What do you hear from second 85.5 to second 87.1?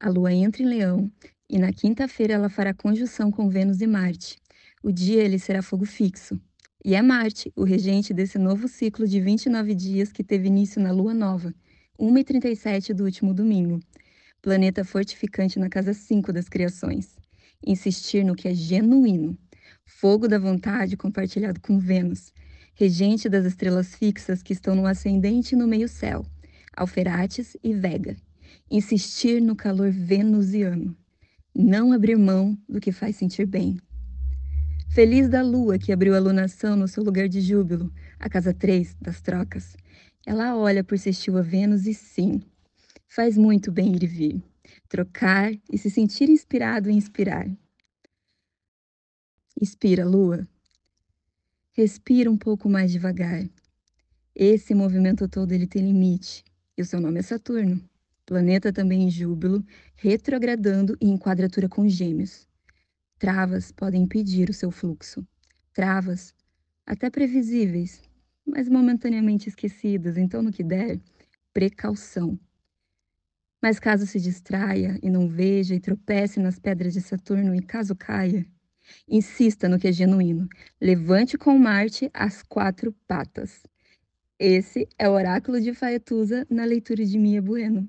de Faetusa na leitura